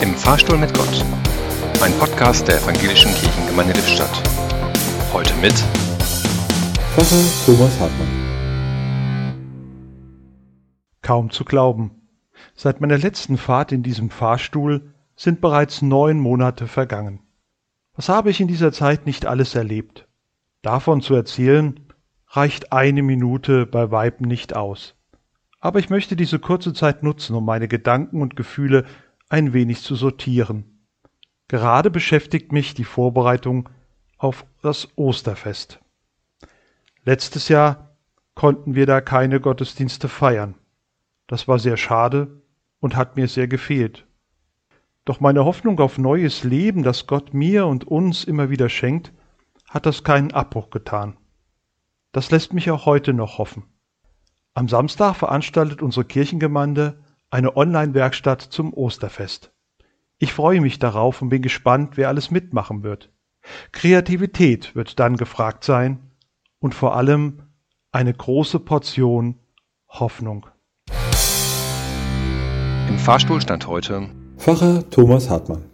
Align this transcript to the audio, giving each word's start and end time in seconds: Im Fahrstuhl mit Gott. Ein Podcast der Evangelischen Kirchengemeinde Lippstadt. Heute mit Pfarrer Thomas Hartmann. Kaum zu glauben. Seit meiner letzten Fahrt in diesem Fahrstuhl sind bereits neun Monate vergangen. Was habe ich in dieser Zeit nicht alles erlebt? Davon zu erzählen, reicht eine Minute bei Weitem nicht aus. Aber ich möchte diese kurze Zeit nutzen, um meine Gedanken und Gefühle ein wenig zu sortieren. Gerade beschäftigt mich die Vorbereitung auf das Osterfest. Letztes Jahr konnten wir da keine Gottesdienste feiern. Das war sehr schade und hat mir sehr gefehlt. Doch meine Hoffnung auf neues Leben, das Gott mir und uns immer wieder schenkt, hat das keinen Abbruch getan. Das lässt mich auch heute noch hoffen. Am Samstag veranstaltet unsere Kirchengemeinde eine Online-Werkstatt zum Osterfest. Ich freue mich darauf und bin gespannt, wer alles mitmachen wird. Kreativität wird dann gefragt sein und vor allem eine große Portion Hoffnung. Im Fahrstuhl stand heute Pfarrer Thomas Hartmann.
Im 0.00 0.14
Fahrstuhl 0.14 0.56
mit 0.56 0.72
Gott. 0.74 1.04
Ein 1.82 1.92
Podcast 1.98 2.46
der 2.46 2.62
Evangelischen 2.62 3.12
Kirchengemeinde 3.14 3.72
Lippstadt. 3.72 4.22
Heute 5.12 5.34
mit 5.38 5.54
Pfarrer 6.94 7.24
Thomas 7.44 7.80
Hartmann. 7.80 8.08
Kaum 11.02 11.30
zu 11.30 11.44
glauben. 11.44 11.90
Seit 12.54 12.80
meiner 12.80 12.96
letzten 12.96 13.38
Fahrt 13.38 13.72
in 13.72 13.82
diesem 13.82 14.10
Fahrstuhl 14.10 14.94
sind 15.16 15.40
bereits 15.40 15.82
neun 15.82 16.20
Monate 16.20 16.68
vergangen. 16.68 17.18
Was 17.96 18.08
habe 18.08 18.30
ich 18.30 18.40
in 18.40 18.46
dieser 18.46 18.70
Zeit 18.70 19.04
nicht 19.04 19.26
alles 19.26 19.56
erlebt? 19.56 20.06
Davon 20.62 21.00
zu 21.00 21.14
erzählen, 21.14 21.80
reicht 22.28 22.72
eine 22.72 23.02
Minute 23.02 23.66
bei 23.66 23.90
Weitem 23.90 24.28
nicht 24.28 24.54
aus. 24.54 24.94
Aber 25.58 25.80
ich 25.80 25.90
möchte 25.90 26.14
diese 26.14 26.38
kurze 26.38 26.72
Zeit 26.72 27.02
nutzen, 27.02 27.34
um 27.34 27.44
meine 27.44 27.66
Gedanken 27.66 28.22
und 28.22 28.36
Gefühle 28.36 28.84
ein 29.28 29.52
wenig 29.52 29.82
zu 29.82 29.94
sortieren. 29.94 30.86
Gerade 31.48 31.90
beschäftigt 31.90 32.52
mich 32.52 32.74
die 32.74 32.84
Vorbereitung 32.84 33.68
auf 34.16 34.44
das 34.62 34.88
Osterfest. 34.96 35.80
Letztes 37.04 37.48
Jahr 37.48 37.96
konnten 38.34 38.74
wir 38.74 38.86
da 38.86 39.00
keine 39.00 39.40
Gottesdienste 39.40 40.08
feiern. 40.08 40.54
Das 41.26 41.48
war 41.48 41.58
sehr 41.58 41.76
schade 41.76 42.42
und 42.80 42.96
hat 42.96 43.16
mir 43.16 43.28
sehr 43.28 43.48
gefehlt. 43.48 44.06
Doch 45.04 45.20
meine 45.20 45.44
Hoffnung 45.44 45.80
auf 45.80 45.96
neues 45.96 46.44
Leben, 46.44 46.82
das 46.82 47.06
Gott 47.06 47.32
mir 47.32 47.66
und 47.66 47.84
uns 47.84 48.24
immer 48.24 48.50
wieder 48.50 48.68
schenkt, 48.68 49.12
hat 49.68 49.86
das 49.86 50.04
keinen 50.04 50.32
Abbruch 50.32 50.70
getan. 50.70 51.16
Das 52.12 52.30
lässt 52.30 52.52
mich 52.52 52.70
auch 52.70 52.86
heute 52.86 53.12
noch 53.14 53.38
hoffen. 53.38 53.64
Am 54.54 54.68
Samstag 54.68 55.14
veranstaltet 55.16 55.82
unsere 55.82 56.04
Kirchengemeinde 56.04 57.02
eine 57.30 57.56
Online-Werkstatt 57.56 58.42
zum 58.42 58.72
Osterfest. 58.72 59.52
Ich 60.18 60.32
freue 60.32 60.60
mich 60.60 60.78
darauf 60.78 61.22
und 61.22 61.28
bin 61.28 61.42
gespannt, 61.42 61.96
wer 61.96 62.08
alles 62.08 62.30
mitmachen 62.30 62.82
wird. 62.82 63.10
Kreativität 63.72 64.74
wird 64.74 64.98
dann 64.98 65.16
gefragt 65.16 65.64
sein 65.64 66.10
und 66.58 66.74
vor 66.74 66.96
allem 66.96 67.42
eine 67.92 68.12
große 68.12 68.60
Portion 68.60 69.36
Hoffnung. 69.88 70.46
Im 72.88 72.98
Fahrstuhl 72.98 73.40
stand 73.40 73.66
heute 73.66 74.08
Pfarrer 74.36 74.88
Thomas 74.90 75.30
Hartmann. 75.30 75.64